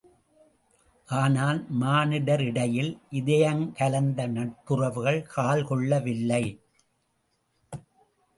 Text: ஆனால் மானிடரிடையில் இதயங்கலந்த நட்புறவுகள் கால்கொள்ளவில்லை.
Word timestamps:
ஆனால் 1.09 1.59
மானிடரிடையில் 1.81 2.89
இதயங்கலந்த 3.11 4.27
நட்புறவுகள் 4.37 5.21
கால்கொள்ளவில்லை. 5.35 6.43